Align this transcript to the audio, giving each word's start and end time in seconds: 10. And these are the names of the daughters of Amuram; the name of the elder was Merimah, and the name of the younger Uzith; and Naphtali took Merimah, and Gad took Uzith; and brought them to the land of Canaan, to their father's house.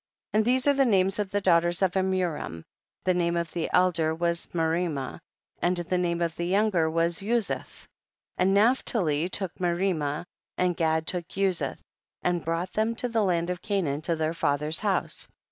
10. 0.31 0.39
And 0.39 0.45
these 0.45 0.65
are 0.65 0.73
the 0.73 0.83
names 0.83 1.19
of 1.19 1.29
the 1.29 1.41
daughters 1.41 1.83
of 1.83 1.91
Amuram; 1.95 2.63
the 3.05 3.13
name 3.13 3.37
of 3.37 3.51
the 3.51 3.69
elder 3.71 4.15
was 4.15 4.47
Merimah, 4.47 5.19
and 5.61 5.77
the 5.77 5.97
name 5.99 6.23
of 6.23 6.35
the 6.35 6.47
younger 6.47 6.89
Uzith; 6.89 7.85
and 8.35 8.51
Naphtali 8.51 9.29
took 9.29 9.53
Merimah, 9.59 10.25
and 10.57 10.75
Gad 10.75 11.05
took 11.05 11.27
Uzith; 11.35 11.77
and 12.23 12.43
brought 12.43 12.73
them 12.73 12.95
to 12.95 13.09
the 13.09 13.21
land 13.21 13.51
of 13.51 13.61
Canaan, 13.61 14.01
to 14.01 14.15
their 14.15 14.33
father's 14.33 14.79
house. 14.79 15.27